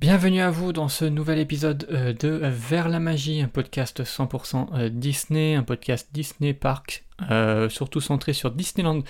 [0.00, 4.68] Bienvenue à vous dans ce nouvel épisode euh, de Vers la magie, un podcast 100%
[4.72, 9.02] euh, Disney, un podcast Disney Park, euh, surtout centré sur Disneyland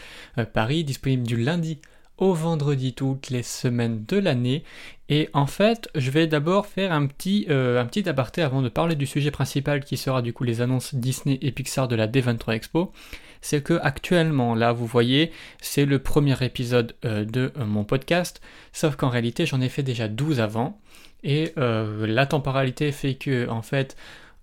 [0.53, 1.79] Paris, disponible du lundi
[2.19, 4.65] au vendredi toutes les semaines de l'année.
[5.09, 8.97] Et en fait, je vais d'abord faire un petit, un petit aparté avant de parler
[8.97, 12.53] du sujet principal qui sera du coup les annonces Disney et Pixar de la D23
[12.53, 12.93] Expo
[13.41, 18.41] c'est que actuellement, là, vous voyez, c'est le premier épisode euh, de euh, mon podcast,
[18.73, 20.79] sauf qu'en réalité, j'en ai fait déjà 12 avant,
[21.23, 23.97] et euh, la temporalité fait que, en fait,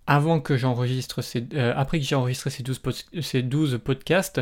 [0.07, 2.81] avant que j'enregistre ces, après que j'ai enregistré ces 12,
[3.21, 4.41] ces 12 podcasts,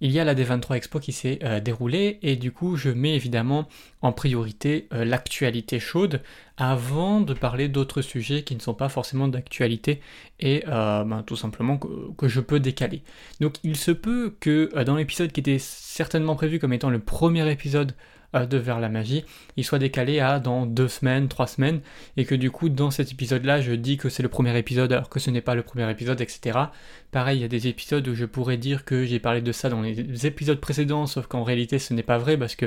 [0.00, 3.14] il y a la D23 Expo qui s'est euh, déroulée et du coup je mets
[3.14, 3.66] évidemment
[4.02, 6.22] en priorité euh, l'actualité chaude
[6.56, 10.00] avant de parler d'autres sujets qui ne sont pas forcément d'actualité
[10.38, 13.02] et euh, ben, tout simplement que, je peux décaler.
[13.40, 17.50] Donc il se peut que dans l'épisode qui était certainement prévu comme étant le premier
[17.50, 17.94] épisode
[18.34, 19.24] de Vers la magie,
[19.56, 21.80] il soit décalé à dans deux semaines, trois semaines,
[22.16, 25.08] et que du coup dans cet épisode-là, je dis que c'est le premier épisode alors
[25.08, 26.58] que ce n'est pas le premier épisode, etc.
[27.10, 29.70] Pareil, il y a des épisodes où je pourrais dire que j'ai parlé de ça
[29.70, 32.66] dans les épisodes précédents, sauf qu'en réalité ce n'est pas vrai parce que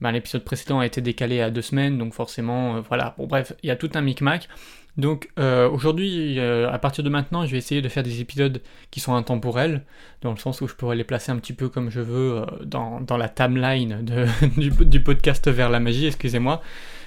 [0.00, 3.14] ben, l'épisode précédent a été décalé à deux semaines, donc forcément, euh, voilà.
[3.18, 4.48] Bon bref, il y a tout un micmac.
[4.96, 8.60] Donc euh, aujourd'hui, euh, à partir de maintenant, je vais essayer de faire des épisodes
[8.90, 9.84] qui sont intemporels,
[10.20, 12.46] dans le sens où je pourrais les placer un petit peu comme je veux euh,
[12.64, 14.04] dans, la timeline
[14.56, 16.60] du, du, podcast vers la magie, excusez-moi.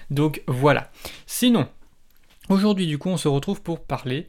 [0.10, 0.90] Donc voilà.
[1.28, 1.68] Sinon,
[2.50, 4.28] aujourd'hui du coup, on se retrouve pour parler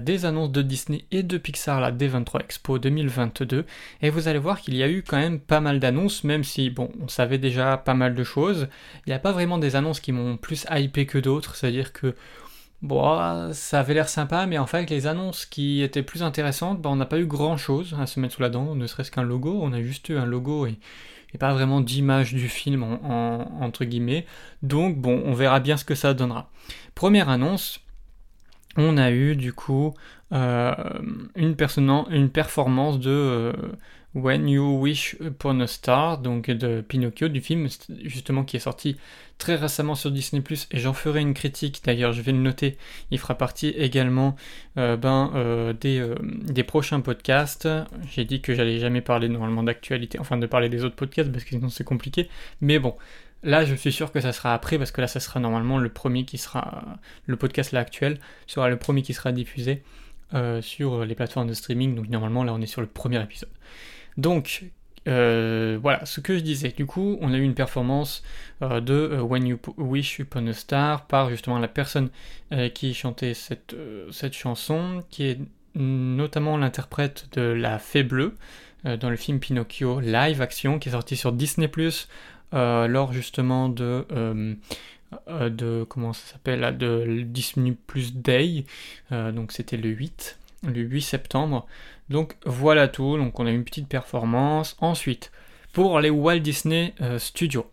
[0.00, 3.64] des annonces de Disney et de Pixar, la D23 Expo 2022,
[4.02, 6.68] et vous allez voir qu'il y a eu quand même pas mal d'annonces, même si,
[6.68, 8.68] bon, on savait déjà pas mal de choses.
[9.06, 12.14] Il n'y a pas vraiment des annonces qui m'ont plus hypé que d'autres, c'est-à-dire que
[12.80, 16.90] Bon, ça avait l'air sympa, mais en fait, les annonces qui étaient plus intéressantes, bah,
[16.90, 19.24] on n'a pas eu grand chose à se mettre sous la dent, ne serait-ce qu'un
[19.24, 19.58] logo.
[19.60, 20.78] On a juste eu un logo et,
[21.38, 24.26] pas vraiment d'image du film, entre guillemets.
[24.62, 26.50] Donc, bon, on verra bien ce que ça donnera.
[26.94, 27.80] Première annonce,
[28.76, 29.94] on a eu du coup
[30.32, 30.74] euh,
[31.34, 31.56] une,
[32.10, 33.10] une, performance de.
[33.10, 33.52] Euh,
[34.14, 37.68] When You Wish Upon a Star, donc de Pinocchio, du film
[38.04, 38.96] justement qui est sorti
[39.36, 42.78] très récemment sur Disney⁇ et j'en ferai une critique, d'ailleurs je vais le noter,
[43.10, 44.34] il fera partie également
[44.78, 47.68] euh, ben, euh, des, euh, des, prochains podcasts.
[48.10, 51.44] J'ai dit que j'allais jamais parler normalement d'actualité, enfin de parler des autres podcasts parce
[51.44, 52.28] que sinon c'est compliqué,
[52.60, 52.96] mais bon.
[53.44, 55.88] Là, je suis sûr que ça sera après parce que là, ça sera normalement le
[55.88, 56.98] premier qui sera.
[57.26, 59.84] Le podcast là actuel sera le premier qui sera diffusé
[60.60, 61.94] sur les plateformes de streaming.
[61.94, 63.48] Donc, normalement, là, on est sur le premier épisode.
[64.18, 64.64] Donc,
[65.08, 66.68] euh, voilà, ce que je disais.
[66.76, 68.22] Du coup, on a eu une performance
[68.62, 72.10] euh, de euh, When You Wish Upon a Star par justement la personne
[72.74, 73.74] qui chantait cette,
[74.32, 75.38] chanson, qui est
[75.74, 78.34] notamment l'interprète de La Fée Bleue
[78.84, 82.08] dans le film Pinocchio live action qui est sorti sur Disney Plus
[82.52, 84.06] lors justement de
[85.28, 88.64] de comment ça s'appelle de Disney Plus Day
[89.10, 91.66] donc c'était le 8 le 8 septembre
[92.10, 94.76] donc voilà tout, donc on a eu une petite performance.
[94.80, 95.30] Ensuite,
[95.72, 97.70] pour les Walt Disney euh, Studios,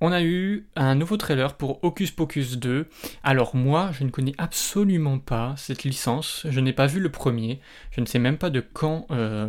[0.00, 2.86] on a eu un nouveau trailer pour Hocus Pocus 2.
[3.22, 7.60] Alors moi, je ne connais absolument pas cette licence, je n'ai pas vu le premier,
[7.90, 9.48] je ne sais même pas de quand euh,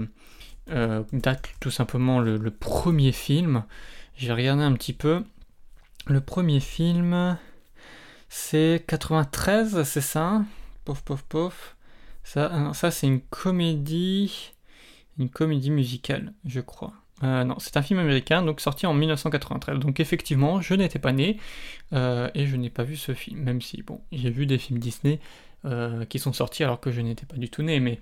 [0.72, 3.66] euh, date tout simplement le, le premier film.
[4.16, 5.24] J'ai regardé un petit peu.
[6.08, 7.38] Le premier film,
[8.30, 10.44] c'est 93, c'est ça?
[10.86, 11.76] Pof, pof, pof.
[12.24, 14.52] Ça, ça c'est une comédie,
[15.18, 16.94] une comédie musicale, je crois.
[17.24, 19.80] Euh, non, c'est un film américain, donc sorti en 1993.
[19.80, 21.38] Donc effectivement, je n'étais pas né
[21.94, 24.80] euh, et je n'ai pas vu ce film, même si bon, j'ai vu des films
[24.80, 25.20] Disney
[25.66, 28.00] euh, qui sont sortis alors que je n'étais pas du tout né, mais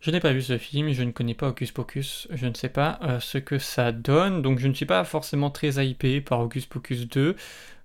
[0.00, 2.68] je n'ai pas vu ce film, je ne connais pas Hocus Pocus, je ne sais
[2.68, 6.66] pas ce que ça donne, donc je ne suis pas forcément très hypé par Hocus
[6.66, 7.34] Pocus 2.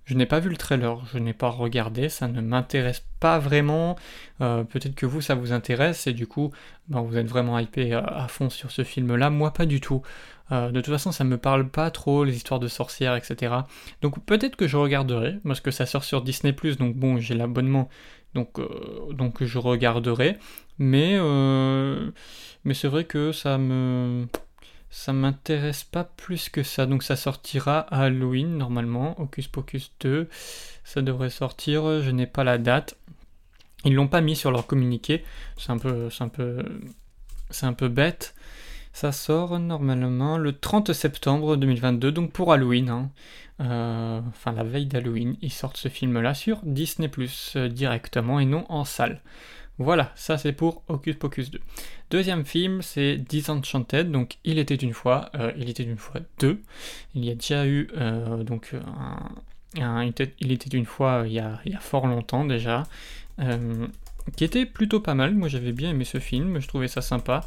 [0.04, 3.96] Je n'ai pas vu le trailer, je n'ai pas regardé, ça ne m'intéresse pas vraiment.
[4.40, 6.50] Euh, peut-être que vous, ça vous intéresse et du coup,
[6.88, 9.30] ben, vous êtes vraiment hypé à, fond sur ce film-là.
[9.30, 10.02] Moi, pas du tout.
[10.50, 13.54] Euh, de toute façon, ça me parle pas trop, les histoires de sorcières, etc.
[14.02, 17.88] Donc peut-être que je regarderai, parce que ça sort sur Disney⁇ donc bon, j'ai l'abonnement,
[18.34, 20.36] donc, euh, donc je regarderai.
[20.78, 21.16] Mais,
[22.64, 24.26] mais c'est vrai que ça me
[24.92, 26.84] ça m'intéresse pas plus que ça.
[26.84, 30.28] Donc ça sortira à Halloween normalement, Hocus Pocus 2.
[30.84, 32.96] Ça devrait sortir, je n'ai pas la date.
[33.84, 35.24] Ils l'ont pas mis sur leur communiqué.
[35.56, 36.62] C'est un peu c'est un peu
[37.50, 38.34] c'est un peu bête.
[38.92, 42.90] Ça sort normalement le 30 septembre 2022, donc pour Halloween.
[42.90, 43.10] Hein.
[43.60, 48.44] Euh, enfin, la veille d'Halloween, ils sortent ce film-là sur Disney Plus euh, directement et
[48.44, 49.22] non en salle.
[49.78, 51.60] Voilà, ça c'est pour Hocus Pocus 2.
[52.10, 56.60] Deuxième film, c'est Disenchanted, donc Il était une fois, euh, Il était une fois 2.
[57.14, 58.74] Il y a déjà eu euh, donc
[59.74, 62.84] il, était, une fois il y, a, fort longtemps déjà,
[64.36, 65.34] qui était plutôt pas mal.
[65.34, 67.40] Moi j'avais bien aimé ce film, je trouvais ça sympa.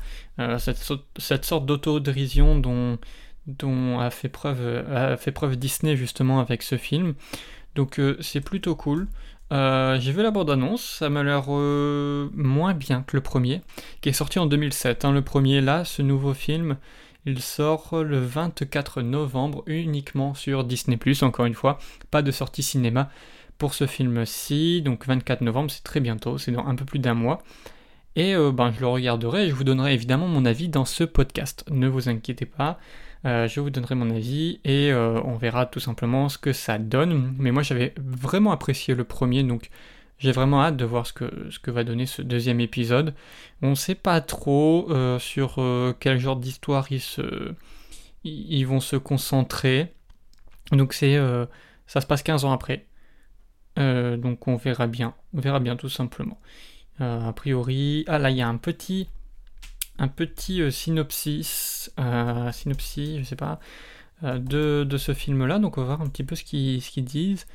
[0.57, 0.83] cette,
[1.17, 2.97] cette, sorte d'autodérision dont,
[3.45, 7.13] dont a fait preuve Disney justement avec ce film.
[7.75, 9.07] Donc c'est plutôt cool.
[9.53, 13.61] Euh, j'ai vu la bande-annonce, ça m'a l'air euh, moins bien que le premier,
[14.01, 15.05] qui est sorti en 2007.
[15.05, 15.11] Hein.
[15.11, 16.77] Le premier, là, ce nouveau film,
[17.25, 21.77] il sort le 24 novembre uniquement sur Disney⁇ encore une fois,
[22.11, 23.09] pas de sortie cinéma
[23.57, 27.13] pour ce film-ci, donc 24 novembre, c'est très bientôt, c'est dans un peu plus d'un
[27.13, 27.41] mois.
[28.15, 31.03] Et euh, ben, je le regarderai et je vous donnerai évidemment mon avis dans ce
[31.03, 32.79] podcast, ne vous inquiétez pas.
[33.25, 36.77] Euh, je vous donnerai mon avis et euh, on verra tout simplement ce que ça
[36.77, 37.35] donne.
[37.39, 39.69] Mais moi j'avais vraiment apprécié le premier, donc
[40.19, 43.15] j'ai vraiment hâte de voir ce que, va donner ce deuxième épisode.
[43.63, 45.55] On ne sait pas trop euh, sur
[45.99, 47.53] quel genre d'histoire ils, se,
[48.23, 49.93] ils vont se concentrer.
[50.71, 51.17] Donc c'est
[51.87, 52.85] ça se passe 15 ans après.
[53.77, 55.15] donc on verra bien.
[55.33, 56.39] On verra bien tout simplement.
[56.99, 58.05] a priori.
[58.07, 59.09] Ah là il y a un petit
[59.97, 63.59] un petit euh, synopsis, euh, synopsis, je sais pas,
[64.23, 65.59] euh, de, ce film-là.
[65.59, 67.45] Donc on va voir un petit peu ce qu'ils disent.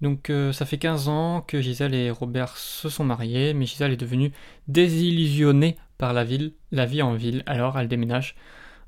[0.00, 3.98] Donc ça fait 15 ans que Gisèle et Robert se sont mariés, mais Gisèle est
[3.98, 4.32] devenue
[4.66, 7.42] désillusionnée par la ville, la vie en ville.
[7.44, 8.34] Alors elle déménage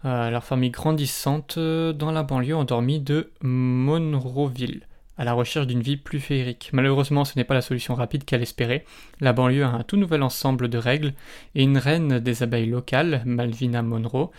[0.04, 4.86] leur famille grandissante dans la banlieue endormie de Monroeville
[5.24, 6.70] la recherche d'une vie plus féerique.
[6.72, 8.84] Malheureusement, ce n'est pas la solution rapide qu'elle espérait.
[9.20, 11.14] La banlieue a un tout nouvel ensemble de règles
[11.54, 14.30] et une reine des abeilles locales, Malvina Monroe,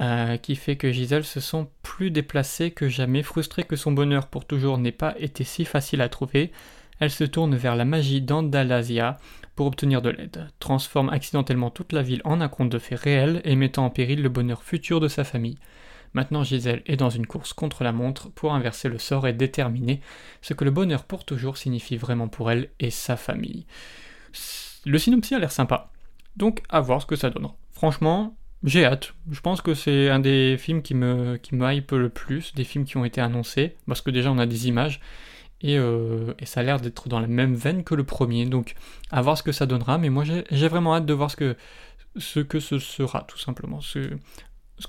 [0.00, 4.26] euh, qui fait que Gisèle se sent plus déplacée que jamais, frustrée que son bonheur
[4.26, 6.52] pour toujours n'ait pas été si facile à trouver.
[7.00, 9.18] Elle se tourne vers la magie d'Andalasia
[9.54, 13.40] pour obtenir de l'aide, transforme accidentellement toute la ville en un conte de fées réel
[13.44, 15.58] et mettant en péril le bonheur futur de sa famille.
[16.14, 20.00] Maintenant Gisèle est dans une course contre la montre pour inverser le sort et déterminer
[20.42, 23.66] ce que le bonheur pour toujours signifie vraiment pour elle et sa famille.
[24.84, 25.90] Le synopsis a l'air sympa,
[26.36, 27.54] donc à voir ce que ça donnera.
[27.72, 29.14] Franchement, j'ai hâte.
[29.30, 32.84] Je pense que c'est un des films qui me, qui hype le plus, des films
[32.84, 35.00] qui ont été annoncés, parce que déjà on a des images,
[35.60, 38.74] et, euh, ça a l'air d'être dans la même veine que le premier, donc
[39.10, 41.56] à voir ce que ça donnera, mais moi j'ai vraiment hâte de voir ce que
[42.16, 44.16] ce, que ce sera, tout simplement, ce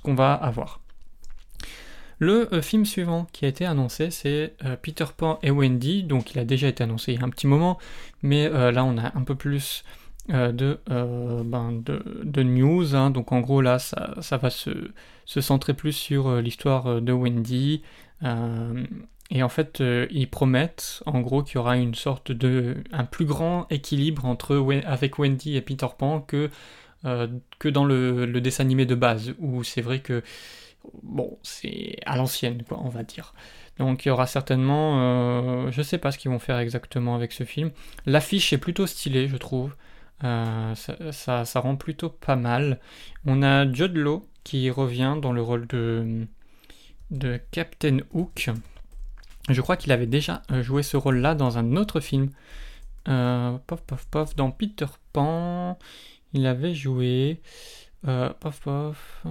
[0.02, 0.82] qu'on va avoir.
[2.20, 6.04] Le euh, film suivant qui a été annoncé, c'est euh, Peter Pan et Wendy.
[6.04, 7.80] Donc, il a déjà été annoncé il y a un petit moment,
[8.22, 9.84] mais euh, là, on a un peu plus
[10.28, 12.96] de, ben, de, news.
[12.96, 13.10] Hein.
[13.10, 14.92] Donc, en gros, là, ça, va se,
[15.26, 17.82] centrer plus sur l'histoire de Wendy.
[19.32, 19.82] et en fait,
[20.12, 24.64] ils promettent, en gros, qu'il y aura une sorte de, un plus grand équilibre entre
[24.86, 26.52] avec Wendy et Peter Pan que
[27.58, 30.22] que dans le, dessin animé de base, où c'est vrai que
[31.04, 33.34] bon, c'est à l'ancienne, quoi, on va dire.
[33.80, 37.32] Donc il y aura certainement, euh, je sais pas ce qu'ils vont faire exactement avec
[37.32, 37.72] ce film.
[38.06, 39.76] L'affiche est plutôt stylée, je trouve.
[40.26, 42.80] Euh, ça, ça, rend plutôt pas mal.
[43.26, 46.28] On a Judd Law qui revient dans le rôle de,
[47.52, 48.50] Captain Hook.
[49.50, 52.32] Je crois qu'il avait déjà euh, joué ce rôle-là dans un autre film.
[53.06, 54.36] pof, pof, pof.
[54.36, 55.80] Dans Peter Pan,
[56.34, 57.42] il avait joué.
[58.04, 59.24] pof, pof.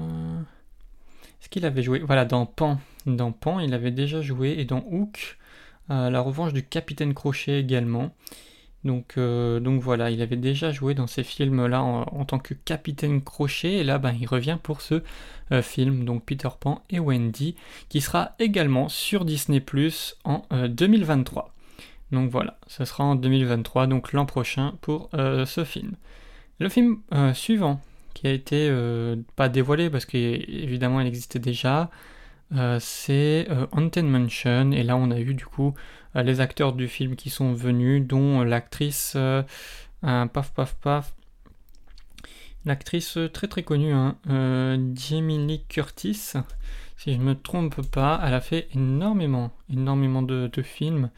[1.41, 2.01] Est-ce qu'il avait joué?
[2.01, 2.79] Voilà, dans Pan.
[3.07, 4.57] Dans Pan, il avait déjà joué.
[4.59, 5.39] Et dans Hook,
[5.91, 8.15] euh, la revanche du Capitaine Crochet également.
[8.85, 13.23] Donc, euh, donc voilà, il avait déjà joué dans ces films-là en, tant que Capitaine
[13.23, 13.75] Crochet.
[13.75, 15.03] Et là, ben, il revient pour ce
[15.53, 17.57] euh, film, donc Peter Pan et Wendy,
[17.89, 21.55] qui sera également sur Disney Plus en 2023.
[22.13, 25.93] Donc voilà, ce sera en 2023, donc l'an prochain pour ce film.
[26.59, 27.01] Le film
[27.35, 27.83] suivant
[28.19, 31.89] qui a été euh, pas dévoilé parce qu'évidemment il existait déjà.
[32.53, 35.75] Euh, c'est euh, Haunted Mansion et là on a eu du coup
[36.15, 39.17] les acteurs du film qui sont venus dont l'actrice
[40.01, 41.15] paf paf paf
[42.65, 44.17] l'actrice très très connue hein,
[44.95, 46.33] Jamie Lee Curtis
[46.97, 51.11] si je me trompe pas elle a fait énormément énormément de films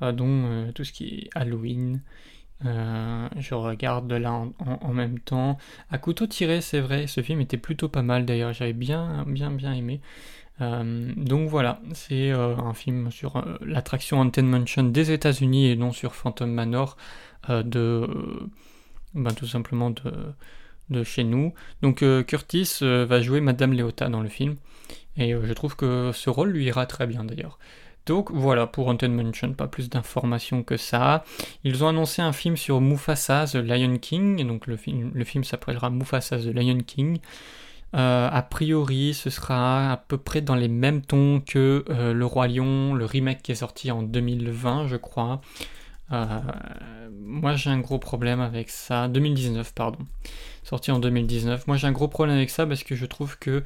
[0.00, 2.00] dont tout ce qui est Halloween
[2.66, 5.58] euh, je regarde là en, même temps.
[5.90, 9.50] À couteau tiré, c'est vrai, ce film était plutôt pas mal d'ailleurs, j'avais bien, bien,
[9.50, 10.00] bien aimé.
[10.60, 15.92] Euh, donc voilà, c'est euh, un film sur l'attraction Haunted Mansion des États-Unis et non
[15.92, 16.96] sur Phantom Manor
[17.48, 18.06] de,
[19.14, 20.12] ben, tout simplement de,
[20.90, 21.54] de chez nous.
[21.80, 24.56] Donc Curtis va jouer Madame Leota dans le film
[25.16, 27.58] et je trouve que ce rôle lui ira très bien d'ailleurs.
[28.10, 31.22] Donc voilà, pour Haunted Mansion, pas plus d'informations que ça.
[31.62, 35.44] Ils ont annoncé un film sur Mufasa, The Lion King, donc le film, le film
[35.44, 37.20] s'appellera Mufasa, The Lion King.
[37.92, 42.94] a priori, ce sera à peu près dans les mêmes tons que Le Roi Lion,
[42.94, 45.40] le remake qui est sorti en 2020, je crois.
[46.10, 49.06] moi, j'ai un gros problème avec ça.
[49.06, 50.00] 2019, pardon.
[50.64, 51.68] Sorti en 2019.
[51.68, 53.62] Moi, j'ai un gros problème avec ça parce que je trouve que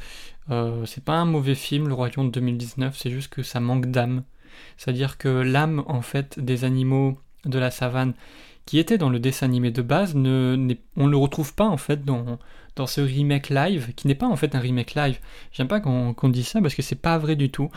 [0.84, 3.86] c'est pas un mauvais film, Le Roi Lion de 2019, c'est juste que ça manque
[3.86, 4.22] d'âme.
[4.76, 8.14] C'est-à-dire que l'âme, en fait, des animaux de la savane
[8.66, 12.04] qui était dans le dessin animé de base, on ne le retrouve pas en fait
[12.04, 12.38] dans,
[12.76, 15.18] dans ce remake live, qui n'est pas en fait un remake live.
[15.52, 17.70] J'aime pas qu'on dise ça parce que c'est pas vrai du tout.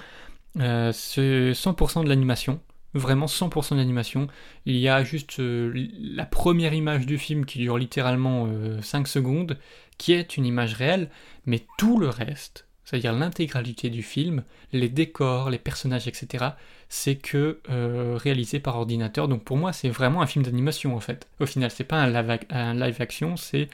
[0.60, 2.60] Euh, c'est 100% de l'animation,
[2.94, 4.28] vraiment 100% de l'animation.
[4.66, 8.48] Il y a juste euh, la première image du film qui dure littéralement
[8.82, 9.58] 5 euh, secondes,
[9.98, 11.10] qui est une image réelle,
[11.46, 16.52] mais tout le reste, c'est-à-dire l'intégralité du film, les décors, les personnages, etc.,
[16.88, 19.28] c'est que euh, réalisé par ordinateur.
[19.28, 21.28] Donc pour moi, c'est vraiment un film d'animation en fait.
[21.42, 23.68] Au final, c'est pas un live, action, c'est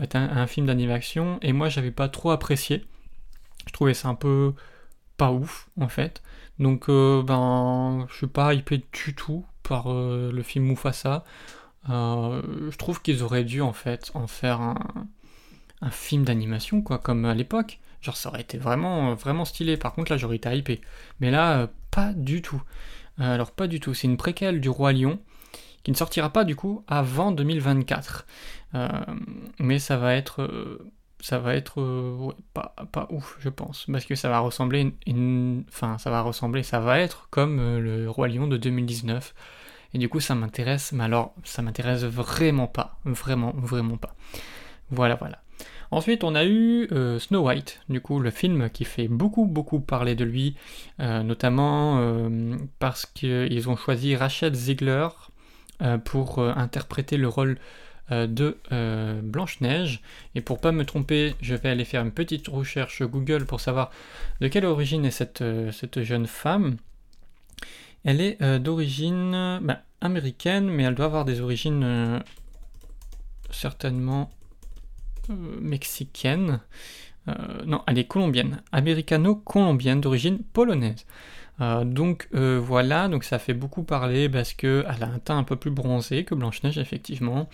[0.00, 1.40] euh, un, film d'animation.
[1.42, 2.84] Et moi, j'avais pas trop apprécié.
[3.66, 4.54] Je trouvais ça un peu
[5.16, 6.22] pas ouf en fait.
[6.60, 11.24] Donc euh, ben, je suis pas hypé du tout par le film Mufasa.
[11.88, 14.76] je trouve qu'ils auraient dû en fait en faire un,
[15.80, 17.80] un film d'animation quoi, comme à l'époque.
[18.02, 19.76] Genre ça aurait été vraiment, vraiment stylé.
[19.76, 20.80] Par contre là j'aurais été hypé.
[21.20, 22.62] Mais là, euh, pas du tout.
[23.20, 23.94] Euh, alors pas du tout.
[23.94, 25.20] C'est une préquelle du Roi Lion
[25.84, 28.26] qui ne sortira pas du coup avant 2024.
[28.74, 28.88] Euh,
[29.58, 30.48] mais ça va être,
[31.20, 34.94] ça va être pas, pas ouf, je pense, parce que ça va ressembler,
[35.68, 39.34] enfin ça va ressembler, ça va être comme le Roi Lion de 2019.
[39.94, 44.14] Et du coup ça m'intéresse, mais alors ça m'intéresse vraiment pas, vraiment, vraiment pas.
[44.90, 45.42] Voilà, voilà.
[45.92, 49.78] Ensuite, on a eu euh, Snow White, du coup, le film qui fait beaucoup, beaucoup
[49.78, 50.56] parler de lui,
[51.00, 55.08] euh, notamment euh, parce qu'ils ont choisi Rachel Ziegler
[56.04, 57.58] pour interpréter le rôle
[58.08, 58.56] de
[59.20, 60.00] Blanche-Neige.
[60.36, 63.90] Et pour pas me tromper, je vais aller faire une petite recherche Google pour savoir
[64.40, 66.76] de quelle origine est cette, cette jeune femme.
[68.04, 72.22] Elle est d'origine ben, américaine, mais elle doit avoir des origines
[73.50, 74.30] certainement
[75.30, 76.60] mexicaine.
[77.28, 77.32] Euh,
[77.66, 81.06] non, elle est colombienne, américano-colombienne d'origine polonaise.
[81.60, 85.56] Euh, donc voilà, donc ça fait beaucoup parler parce qu'elle a un teint un peu
[85.56, 87.48] plus bronzé que Blanche-Neige, effectivement.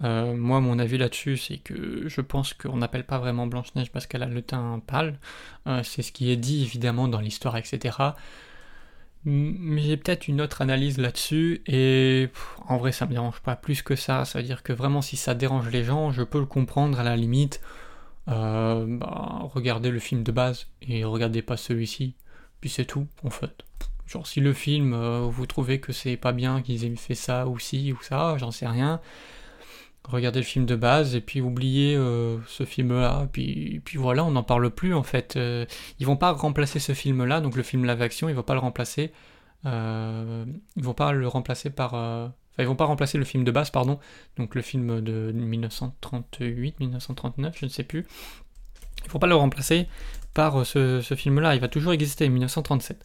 [0.00, 4.22] moi, mon avis là-dessus, c'est que je pense qu'on n'appelle pas vraiment Blanche-Neige parce qu'elle
[4.22, 5.18] a le teint pâle.
[5.84, 7.96] c'est ce qui est dit évidemment dans l'histoire, etc.
[9.24, 12.28] Mais j'ai peut-être une autre analyse là-dessus, et
[12.68, 15.16] en vrai ça me dérange pas plus que ça, ça veut dire que vraiment si
[15.16, 17.60] ça dérange les gens, je peux le comprendre à la limite.
[18.28, 22.14] Euh, bah, regardez le film de base et regardez pas celui-ci,
[22.60, 23.64] puis c'est tout en fait.
[24.06, 27.46] Genre si le film, euh, vous trouvez que c'est pas bien qu'ils aient fait ça
[27.46, 29.00] ou ci ou ça, j'en sais rien,
[30.08, 33.28] regardez le film de base et puis oubliez euh, ce film-là.
[33.32, 35.36] Puis, puis voilà, on n'en parle plus en fait.
[35.36, 35.66] Euh,
[35.98, 38.60] ils vont pas remplacer ce film-là, donc le film live action, ils vont pas le
[38.60, 39.12] remplacer.
[39.66, 40.44] Euh,
[40.76, 41.94] ils vont pas le remplacer par.
[41.94, 42.32] Enfin,
[42.62, 43.98] ils vont pas remplacer le film de base, pardon.
[44.36, 48.06] Donc le film de 1938, 1939, je ne sais plus.
[49.04, 49.88] Ils vont pas le remplacer
[50.34, 51.54] par ce film-là.
[51.54, 53.04] Il va toujours exister, 1937.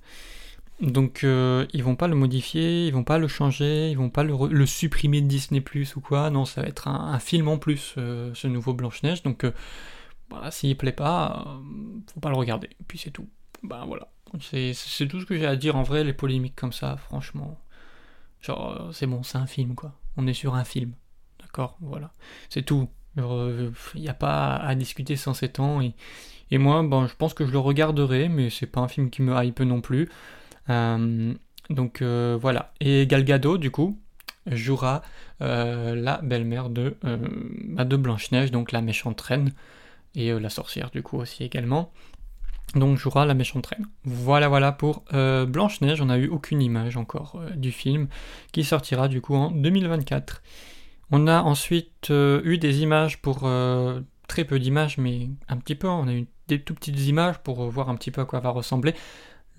[0.82, 4.24] Donc euh, ils vont pas le modifier, ils vont pas le changer, ils vont pas
[4.24, 6.30] le, supprimer de Disney Plus ou quoi.
[6.30, 9.22] Non, ça va être un, film en plus, euh, ce nouveau Blanche Neige.
[9.24, 9.52] Donc euh,
[10.30, 11.60] voilà, s'il plaît pas,
[12.14, 12.70] faut pas le regarder.
[12.88, 13.28] Puis c'est tout.
[13.62, 14.10] Ben voilà,
[14.40, 16.06] c'est tout ce que j'ai à dire en vrai.
[16.06, 17.60] Les polémiques comme ça, franchement,
[18.42, 19.94] genre c'est bon, c'est un film quoi.
[20.16, 20.94] On est sur un film,
[21.42, 22.14] d'accord, voilà,
[22.50, 22.90] c'est tout.
[23.18, 25.82] Il n'y a pas à discuter sans ces temps.
[25.82, 25.94] Et,
[26.52, 29.22] et moi, bon, je pense que je le regarderai, mais c'est pas un film qui
[29.22, 30.08] me hype non plus.
[30.70, 31.34] Euh,
[31.70, 32.74] donc euh, voilà.
[32.80, 34.00] Et Gal Gadot, du coup,
[34.48, 35.02] jouera
[35.42, 39.52] euh, la belle-mère de, bah, de Blanche-Neige, donc la méchante reine,
[40.16, 41.92] et la sorcière, du coup, aussi également.
[42.76, 43.88] Donc jouera la méchante reine.
[44.04, 46.02] Voilà, voilà pour Blanche-Neige.
[46.02, 48.08] On n'a eu aucune image encore du film
[48.52, 50.44] qui sortira du coup en 2024.
[51.10, 53.50] On a ensuite eu des images pour
[54.28, 55.88] très peu d'images, mais un petit peu.
[55.88, 58.52] On a eu des tout petites images pour voir un petit peu à quoi va
[58.52, 58.94] ressembler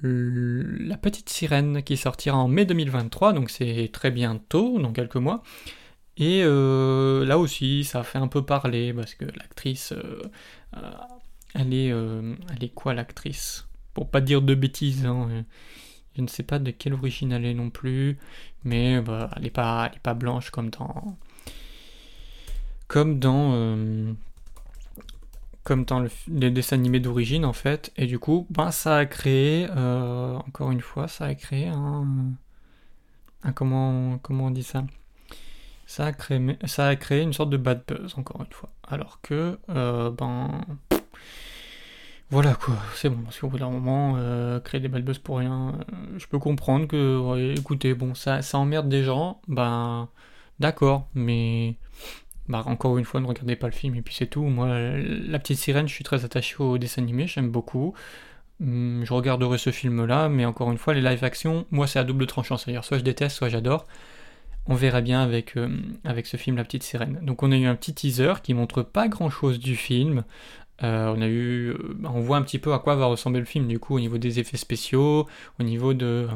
[0.02, 5.42] la petite sirène qui sortira en mai 2023, donc c'est très bientôt, dans quelques mois.
[6.16, 10.22] Et euh, là aussi, ça fait un peu parler parce que l'actrice, euh,
[10.76, 10.90] euh,
[11.54, 11.72] elle
[12.62, 13.66] est, quoi l'actrice?
[13.94, 15.44] Pour pas dire de bêtises, hein,
[16.16, 18.18] je ne sais pas de quelle origine elle est non plus,
[18.64, 21.16] mais bah, elle n'est pas, pas blanche comme dans,
[22.86, 24.14] comme dans
[25.64, 29.06] comme dans le, les dessins animés d'origine en fait, et du coup, ben, ça a
[29.06, 32.04] créé, euh, encore une fois, ça a créé un,
[33.54, 34.84] comment, comment on dit ça?
[35.86, 38.70] Ça a, créé, ça a créé une sorte de bad buzz, encore une fois.
[38.88, 40.60] Alors que, euh, ben,
[42.30, 45.38] voilà quoi, c'est bon, parce qu'au bout d'un moment, euh, créer des bad buzz pour
[45.38, 45.74] rien,
[46.16, 50.08] je peux comprendre que, écoutez, bon, ça, ça emmerde des gens, ben,
[50.60, 51.76] d'accord, mais,
[52.50, 54.42] bah, encore une fois, ne regardez pas le film et puis c'est tout.
[54.42, 57.94] Moi, La Petite Sirène, je suis très attaché au dessin animé, j'aime beaucoup.
[58.60, 62.04] Hum, je regarderai ce film-là, mais encore une fois, les live action, moi, c'est à
[62.04, 63.86] double tranchant, c'est-à-dire soit je déteste, soit j'adore.
[64.66, 65.68] On verra bien avec, euh,
[66.04, 67.20] avec ce film La Petite Sirène.
[67.22, 70.24] Donc on a eu un petit teaser qui montre pas grand-chose du film.
[70.82, 73.46] Euh, on a eu, euh, on voit un petit peu à quoi va ressembler le
[73.46, 75.26] film du coup au niveau des effets spéciaux,
[75.58, 76.28] au niveau de,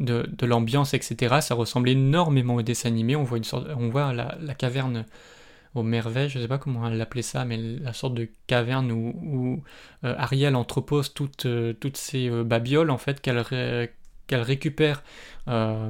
[0.00, 1.40] de, l'ambiance, etc.
[1.40, 3.16] Ça ressemble énormément au dessin animé.
[3.16, 5.04] On voit une sorte, on voit la, caverne
[5.76, 9.62] aux merveilles, je sais pas comment l'appeler ça, mais la sorte de caverne où,
[10.04, 11.46] euh, Ariel entrepose toutes,
[11.80, 15.02] toutes ces babioles en fait qu'elle récupère
[15.46, 15.88] bah,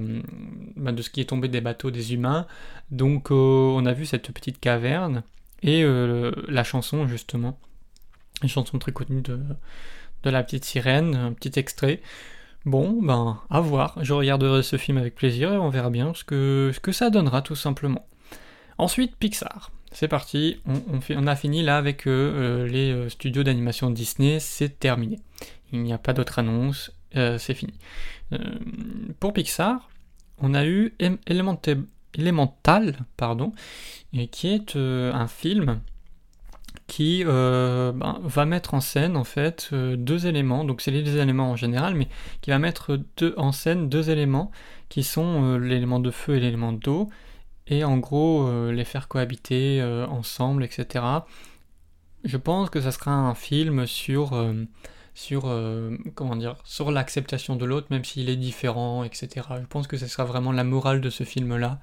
[0.93, 2.47] de ce qui est tombé des bateaux des humains.
[2.91, 5.23] Donc on a vu cette petite caverne
[5.63, 5.85] et
[6.49, 7.59] la chanson justement
[8.43, 9.41] une chanson très connue de,
[10.25, 12.03] La Petite Sirène, un petit extrait.
[12.65, 13.97] Bon, ben, à voir.
[14.03, 16.25] Je regarderai ce film avec plaisir et on verra bien ce
[16.75, 18.07] ce que ça donnera tout simplement.
[18.79, 19.71] Ensuite, Pixar.
[19.99, 25.19] C'est parti, on, a fini là avec euh, les euh, studios d'animation Disney, c'est terminé.
[25.73, 27.73] Il n'y a pas d'autre annonce, euh, c'est fini.
[29.21, 29.89] pour Pixar,
[30.37, 30.93] on a eu
[32.15, 33.55] Elemental, pardon,
[34.31, 35.81] qui est un film
[36.87, 41.17] qui euh, ben, va mettre en scène en fait euh, deux éléments, donc c'est les
[41.17, 42.09] éléments en général, mais
[42.43, 44.51] qui va mettre deux, en scène deux éléments
[44.89, 47.09] qui sont euh, l'élément de feu et l'élément d'eau,
[47.67, 51.05] et en gros les faire cohabiter ensemble, etc.
[52.25, 54.35] Je pense que ça sera un film sur
[55.15, 59.47] sur l'acceptation de l'autre, même s'il est différent, etc.
[59.61, 61.81] Je pense que ce sera vraiment la morale de ce film-là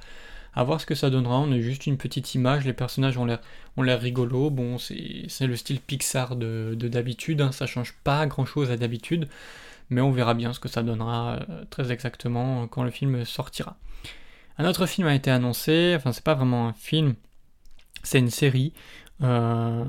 [0.56, 1.40] à voir ce que ça donnera.
[1.40, 3.40] On a juste une petite image, les personnages ont l'air,
[3.78, 4.50] ont rigolos.
[4.50, 7.52] Bon, c'est, le style Pixar de, d'habitude, hein.
[7.52, 9.28] ça change pas grand chose à d'habitude,
[9.90, 13.78] mais on verra bien ce que ça donnera euh, très exactement quand le film sortira.
[14.58, 17.16] Un autre film a été annoncé, enfin, c'est pas vraiment un film,
[18.04, 18.74] c'est une série.
[19.22, 19.86] Euh,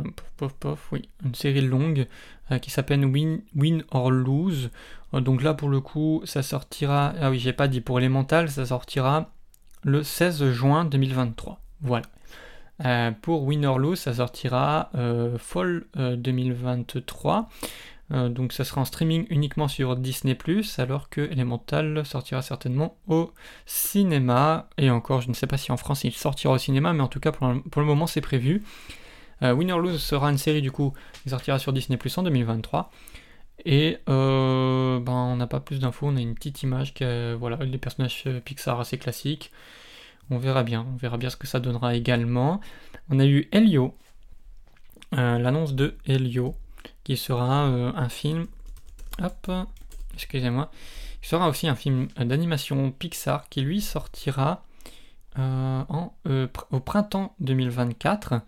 [1.24, 2.07] une série longue
[2.53, 4.70] euh, qui s'appelle Win, or Lose.
[5.12, 7.14] donc là, pour le coup, ça sortira.
[7.20, 9.31] Ah oui, j'ai pas dit pour Elemental, ça sortira
[9.83, 11.61] le 16 juin 2023.
[11.81, 12.07] Voilà.
[12.85, 17.48] Euh, pour Win or Lose, ça sortira euh, fall 2023.
[18.12, 22.97] Euh, donc ça sera en streaming uniquement sur Disney +, alors que Elemental sortira certainement
[23.09, 23.33] au
[23.67, 24.69] cinéma.
[24.79, 27.09] Et encore, je ne sais pas si en France il sortira au cinéma, mais en
[27.09, 28.62] tout cas pour le, moment c'est prévu.
[29.43, 32.90] Win or Lose sera une série du coup qui sortira sur Disney en 2023.
[33.64, 37.57] Et euh, ben, on n'a pas plus d'infos, on a une petite image que voilà,
[37.64, 39.51] les personnages Pixar assez classiques.
[40.31, 42.61] On verra bien, on verra bien ce que ça donnera également.
[43.11, 43.95] On a eu Helio,
[45.14, 46.55] euh, l'annonce de Helio,
[47.05, 48.47] qui sera euh, un film.
[50.14, 50.71] Excusez-moi.
[51.23, 54.64] Qui sera aussi un film d'animation Pixar qui lui sortira
[55.37, 56.12] en,
[56.71, 58.40] au printemps 2024.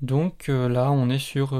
[0.00, 1.54] Donc là, on est sur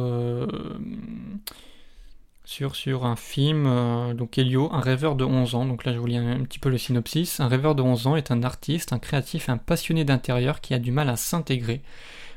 [3.04, 6.16] un film, euh, donc Elio, un rêveur de 11 ans, donc là je vous lis
[6.16, 7.40] un, petit peu le synopsis.
[7.40, 10.78] Un rêveur de 11 ans est un artiste, un créatif, un passionné d'intérieur qui a
[10.78, 11.82] du mal à s'intégrer.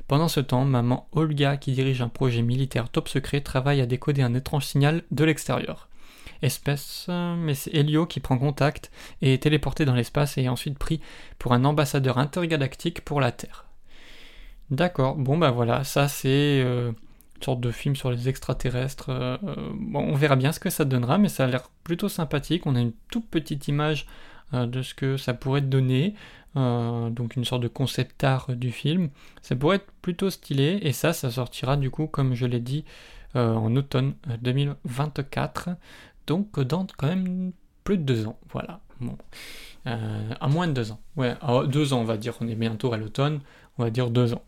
[0.07, 4.21] Pendant ce temps, maman Olga, qui dirige un projet militaire top secret, travaille à décoder
[4.21, 5.89] un étrange signal de l'extérieur.
[6.41, 8.91] Espèce, mais c'est Elio qui prend contact
[9.21, 11.01] et est téléporté dans l'espace et ensuite pris
[11.39, 13.65] pour un ambassadeur intergalactique pour la Terre.
[14.69, 16.61] D'accord, bon bah voilà, ça c'est...
[16.63, 16.91] Euh,
[17.37, 19.09] une sorte de film sur les extraterrestres.
[19.09, 19.37] Euh,
[19.93, 22.65] on verra bien ce que ça donnera, mais ça a l'air plutôt sympathique.
[22.65, 26.13] On a une toute petite image euh, de ce que ça pourrait donner.
[26.55, 29.09] Euh, donc une sorte de concept art du film.
[29.41, 32.85] Ça pourrait être plutôt stylé, et ça, ça sortira du coup, comme je l'ai dit,
[33.35, 35.69] en automne 2024.
[36.25, 37.51] Donc dans quand même
[37.83, 38.39] plus de deux ans.
[38.51, 38.81] Voilà.
[38.99, 39.15] Bon.
[39.85, 40.99] à moins de deux ans.
[41.17, 41.35] Ouais,
[41.67, 42.33] deux ans on va dire.
[42.41, 43.41] On est bientôt à l'automne.
[43.77, 44.41] On va dire deux ans.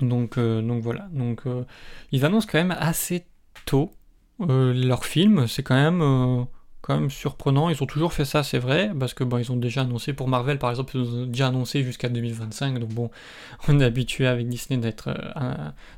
[0.00, 1.08] Donc, euh, donc voilà.
[1.12, 1.64] Donc, euh,
[2.10, 3.26] ils annoncent quand même assez
[3.66, 3.92] tôt
[4.40, 5.46] euh, leur film.
[5.46, 6.46] C'est quand même,
[6.82, 7.70] quand même surprenant.
[7.70, 10.28] Ils ont toujours fait ça, c'est vrai, parce que bon, ils ont déjà annoncé pour
[10.28, 12.78] Marvel, par exemple, ils ont déjà annoncé jusqu'à 2025.
[12.78, 13.10] Donc bon,
[13.68, 15.14] on est habitué avec Disney d'être,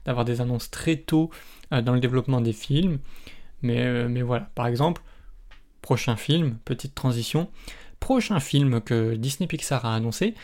[0.05, 1.31] d'avoir des annonces très tôt
[1.71, 2.99] dans le développement des films.
[3.63, 4.51] Mais, mais voilà.
[4.55, 5.03] Par exemple,
[5.81, 7.49] prochain film, petite transition.
[7.99, 10.35] Prochain film que Disney Pixar a annoncé,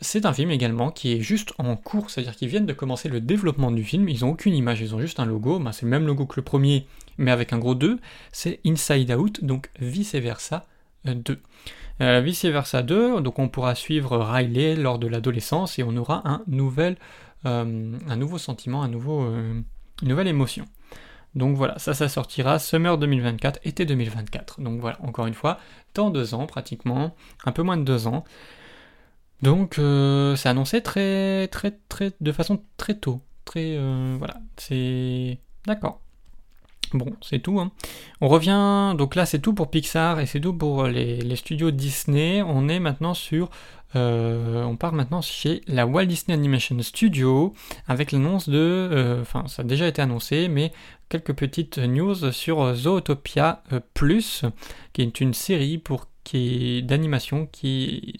[0.00, 3.20] c'est un film également qui est juste en cours, c'est-à-dire qu'ils viennent de commencer le
[3.20, 5.90] développement du film, ils n'ont aucune image, ils ont juste un logo, ben, c'est le
[5.90, 6.86] même logo que le premier,
[7.20, 7.98] mais avec un gros 2,
[8.32, 10.66] c'est Inside Out, donc vice versa
[11.04, 11.40] 2.
[12.00, 16.22] Euh, vice versa 2, donc on pourra suivre Riley lors de l'adolescence et on aura
[16.28, 16.96] un, nouvel,
[17.46, 19.60] euh, un nouveau sentiment, un nouveau, euh,
[20.02, 20.64] une nouvelle émotion.
[21.34, 24.60] Donc voilà, ça, ça sortira summer 2024, été 2024.
[24.60, 25.58] Donc voilà, encore une fois,
[25.94, 28.24] dans deux ans pratiquement, un peu moins de deux ans.
[29.42, 33.20] Donc euh, c'est annoncé très, très, très, de façon très tôt.
[33.44, 36.00] Très, euh, voilà, c'est d'accord.
[36.92, 37.60] Bon, c'est tout.
[37.60, 37.70] Hein.
[38.20, 42.42] On revient, donc là c'est tout pour Pixar et c'est tout pour les, studios Disney.
[42.42, 43.48] On est maintenant sur,
[43.94, 47.54] euh, on part maintenant chez la Walt Disney Animation Studio
[47.86, 50.72] avec l'annonce de, euh, enfin ça a déjà été annoncé, mais
[51.08, 54.44] quelques petites news sur Zootopia euh, Plus,
[54.92, 58.18] qui est une série pour qui d'animation qui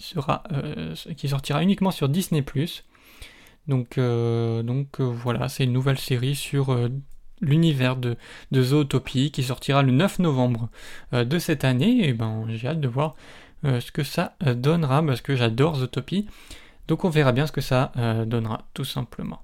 [1.17, 2.85] qui sortira uniquement sur Disney Plus.
[3.69, 6.75] Donc, donc voilà, c'est une nouvelle série sur
[7.41, 8.17] l'univers de,
[8.51, 10.69] de, Zootopie qui sortira le 9 novembre
[11.13, 12.09] euh, de cette année.
[12.09, 13.15] Et ben j'ai hâte de voir
[13.65, 16.27] euh, ce que ça euh, donnera parce que j'adore Zootopie.
[16.89, 17.93] Donc on verra bien ce que ça
[18.27, 19.43] donnera tout simplement.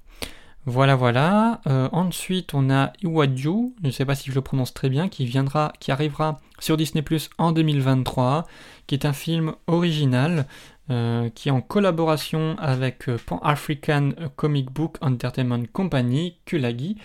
[0.64, 1.60] Voilà voilà.
[1.92, 5.26] ensuite on a Iwaju, je ne sais pas si je le prononce très bien, qui
[5.26, 8.48] viendra, qui arrivera sur Disney Plus en 2023,
[8.88, 10.48] qui est un film original
[10.88, 16.96] qui est en collaboration avec Pan African Comic Book Entertainment Company, Kulagi.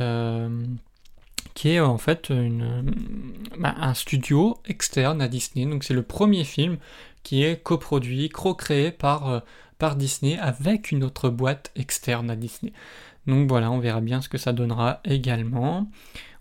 [0.00, 0.48] Euh,
[1.54, 2.32] qui est en fait
[3.58, 5.66] bah, un studio externe à Disney.
[5.66, 6.78] Donc c'est le premier film
[7.22, 9.40] qui est coproduit, co-créé par, euh,
[9.78, 12.72] par Disney avec une autre boîte externe à Disney.
[13.26, 15.88] Donc voilà, on verra bien ce que ça donnera également.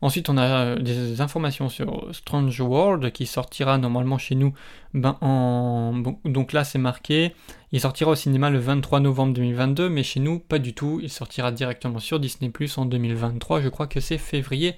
[0.04, 4.54] Ensuite, on a euh, des informations sur Strange World qui sortira normalement chez nous.
[4.94, 5.94] Ben, en...
[6.26, 7.34] donc là, c'est marqué.
[7.72, 11.00] Il sortira au cinéma le 23 novembre 2022, mais chez nous, pas du tout.
[11.02, 13.62] Il sortira directement sur Disney Plus en 2023.
[13.62, 14.76] Je crois que c'est février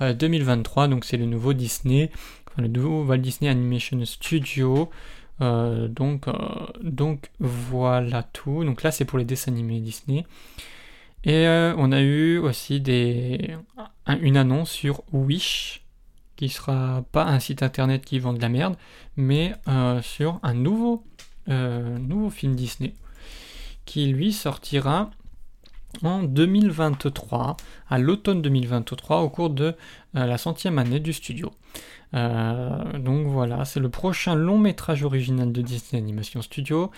[0.00, 0.84] 2023.
[0.84, 2.12] Euh, donc c'est le nouveau Disney,
[2.56, 4.90] le nouveau Walt Disney Animation Studio.
[5.40, 6.28] Euh, donc
[7.40, 8.62] voilà tout.
[8.62, 10.24] Donc là, c'est pour les dessins animés Disney.
[11.24, 12.82] Et euh, on a eu aussi
[14.08, 15.84] une annonce sur Wish,
[16.36, 18.76] qui sera pas un site internet qui vend de la merde,
[19.16, 21.04] mais euh, sur un nouveau,
[21.48, 22.94] euh, nouveau film Disney,
[23.84, 25.10] qui lui sortira
[26.02, 27.56] en 2023,
[27.88, 29.76] à l'automne 2023, au cours de
[30.14, 31.52] la centième année du studio.
[32.14, 36.90] donc voilà, c'est le prochain long métrage original de Disney Animation Studio.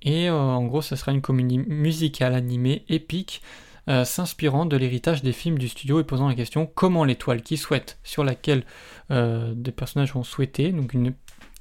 [0.00, 3.42] Et en gros, ça sera une comédie musicale animée épique
[3.88, 7.56] euh, s'inspirant de l'héritage des films du studio et posant la question comment l'étoile qui
[7.56, 8.64] souhaite, sur laquelle
[9.10, 11.14] euh, des personnages ont souhaité, donc une,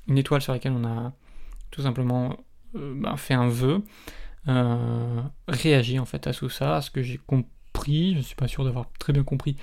[0.09, 1.13] étoile sur laquelle on a
[1.71, 2.35] tout simplement
[2.75, 3.81] euh, ben, fait un vœu,
[5.47, 8.47] réagit en fait à tout ça, à ce que j'ai compris, je ne suis pas
[8.47, 9.55] sûr d'avoir très bien compris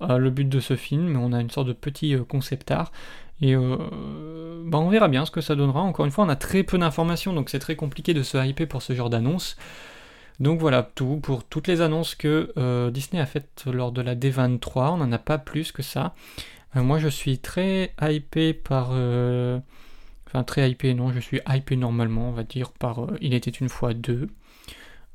[0.00, 2.90] le but de ce film, mais on a une sorte de petit concept art.
[3.42, 5.82] Et ben, on verra bien ce que ça donnera.
[5.82, 8.66] Encore une fois, on a très peu d'informations, donc c'est très compliqué de se hyper
[8.66, 9.58] pour ce genre d'annonce.
[10.40, 14.16] Donc voilà, tout pour toutes les annonces que euh, Disney a faites lors de la
[14.16, 16.14] D23, on n'en a pas plus que ça.
[16.76, 18.88] Euh, moi je suis très hypé par...
[18.92, 19.60] Euh,
[20.26, 23.68] enfin très hypé, non, je suis hypé normalement, on va dire, par Il était une
[23.68, 24.28] fois deux.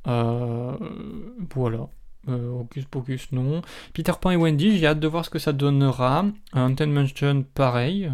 [0.06, 1.88] voilà.
[2.28, 3.62] Hocus Pocus, non.
[3.94, 6.26] Peter Pan et Wendy, j'ai hâte de voir ce que ça donnera.
[6.54, 8.12] Haunted Mansion, pareil.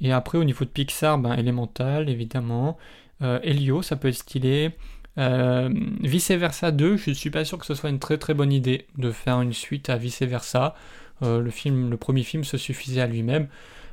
[0.00, 2.78] Et après, au niveau de Pixar, ben, Elemental, évidemment.
[3.20, 4.72] Helio, ça peut être stylé.
[5.18, 8.34] Euh, vice versa 2, je ne suis pas sûr que ce soit une très très
[8.34, 10.74] bonne idée de faire une suite à vice versa.
[11.22, 13.48] Euh, le, film, le premier film se suffisait à lui-même.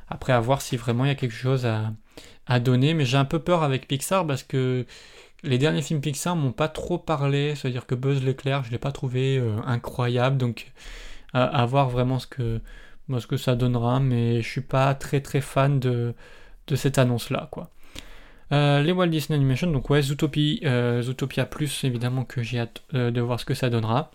[0.08, 2.94] Après, à voir si vraiment il y a quelque chose à, donner.
[2.94, 4.86] Mais j'ai un peu peur avec Pixar parce que
[5.42, 7.54] les derniers films Pixar m'ont pas trop parlé.
[7.54, 10.36] C'est-à-dire que Buzz l'éclair, je l'ai pas trouvé euh, incroyable.
[10.36, 10.72] Donc,
[11.32, 12.60] à, voir vraiment ce que,
[13.18, 14.00] ce que ça donnera.
[14.00, 16.14] Mais je suis pas très très fan de,
[16.66, 17.70] de cette annonce-là, quoi.
[18.52, 22.82] Euh, les Walt Disney Animation, donc ouais, Zootopia, euh, Zootopia Plus, évidemment que j'ai hâte
[22.94, 24.10] euh, de voir ce que ça donnera.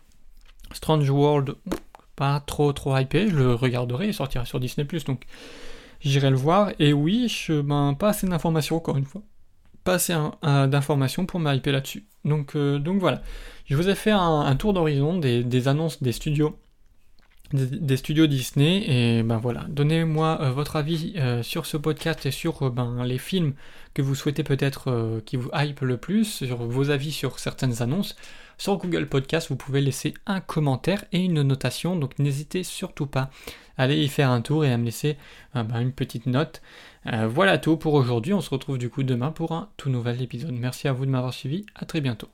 [0.72, 1.56] Strange World,
[2.16, 5.24] pas trop trop hypé, je le regarderai, il sortira sur Disney Plus, donc
[6.02, 6.72] j'irai le voir.
[6.80, 9.22] Et oui, ben, pas assez d'informations encore une fois.
[9.84, 10.14] Pas assez
[10.44, 12.06] d'informations pour m'hyper là-dessus.
[12.26, 13.22] Donc, donc voilà.
[13.66, 16.60] Je vous ai fait un, tour d'horizon des, annonces des studios
[17.54, 18.84] des, studios Disney.
[18.88, 19.66] Et ben voilà.
[19.70, 23.54] Donnez-moi euh, votre avis euh, sur ce podcast et sur euh, ben, les films
[23.94, 28.16] que vous souhaitez peut-être qui vous hype le plus sur vos avis sur certaines annonces.
[28.58, 31.96] Sur Google Podcast vous pouvez laisser un commentaire et une notation.
[31.96, 33.32] Donc n'hésitez surtout pas
[33.78, 35.18] à aller y faire un tour et à me laisser
[35.56, 36.62] ben, une petite note.
[37.06, 38.32] Voilà tout pour aujourd'hui.
[38.32, 40.54] On se retrouve du coup demain pour un tout nouvel épisode.
[40.54, 41.66] Merci à vous de m'avoir suivi.
[41.76, 42.30] À très bientôt